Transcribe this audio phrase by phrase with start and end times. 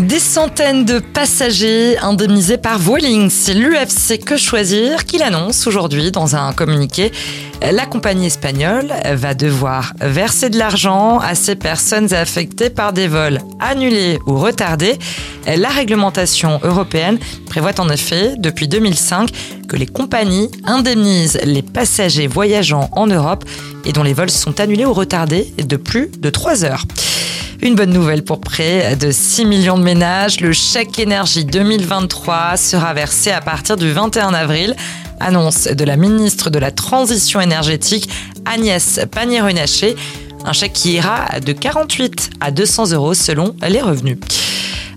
[0.00, 3.30] Des centaines de passagers indemnisés par Vueling.
[3.30, 7.12] C'est l'UFC Que Choisir qui l'annonce aujourd'hui dans un communiqué.
[7.62, 13.38] La compagnie espagnole va devoir verser de l'argent à ces personnes affectées par des vols
[13.60, 14.98] annulés ou retardés.
[15.46, 19.30] La réglementation européenne prévoit en effet, depuis 2005,
[19.68, 23.44] que les compagnies indemnisent les passagers voyageant en Europe
[23.84, 26.84] et dont les vols sont annulés ou retardés de plus de 3 heures.
[27.64, 30.40] Une bonne nouvelle pour près de 6 millions de ménages.
[30.42, 34.76] Le chèque énergie 2023 sera versé à partir du 21 avril.
[35.18, 38.10] Annonce de la ministre de la Transition énergétique
[38.44, 39.96] Agnès Pannier-Runacher.
[40.44, 44.18] Un chèque qui ira de 48 à 200 euros selon les revenus.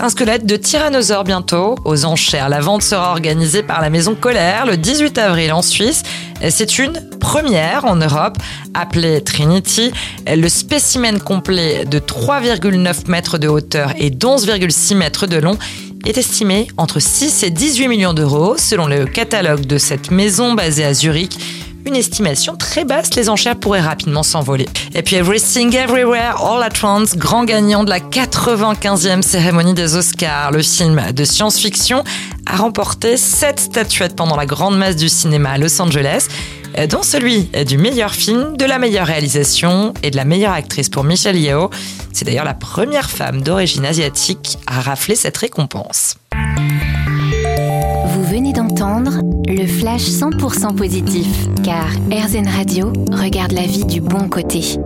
[0.00, 2.48] Un squelette de tyrannosaure bientôt aux enchères.
[2.48, 6.02] La vente sera organisée par la maison Colère le 18 avril en Suisse.
[6.50, 8.36] C'est une première en Europe,
[8.74, 9.92] appelée Trinity.
[10.26, 15.56] Le spécimen complet de 3,9 mètres de hauteur et 11,6 mètres de long
[16.04, 20.84] est estimé entre 6 et 18 millions d'euros selon le catalogue de cette maison basée
[20.84, 21.38] à Zurich
[21.86, 24.66] une estimation très basse, les enchères pourraient rapidement s'envoler.
[24.94, 30.50] Et puis Everything Everywhere All at Once, grand gagnant de la 95e cérémonie des Oscars,
[30.50, 32.04] le film de science-fiction
[32.46, 36.28] a remporté 7 statuettes pendant la grande masse du cinéma à Los Angeles
[36.88, 41.04] dont celui du meilleur film, de la meilleure réalisation et de la meilleure actrice pour
[41.04, 41.70] Michelle Yeoh.
[42.12, 46.16] C'est d'ailleurs la première femme d'origine asiatique à rafler cette récompense.
[48.96, 51.26] Le flash 100% positif,
[51.64, 54.78] car RZN Radio regarde la vie du bon côté.